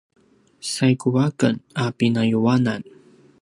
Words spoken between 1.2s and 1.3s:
a